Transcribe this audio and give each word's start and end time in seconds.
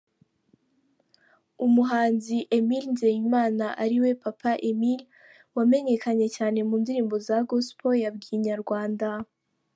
Umuhanzi 1.65 2.37
Emile 2.57 2.87
Nzeyimana 2.93 3.65
ariwe 3.83 4.09
Papa 4.23 4.51
Emile 4.69 5.05
wamenyekanye 5.55 6.27
cyane 6.35 6.59
mu 6.67 6.75
ndirimbo 6.81 7.15
za 7.27 7.37
Gospel, 7.49 7.93
yabwiye 8.03 8.33
Inyarwanda. 8.37 9.09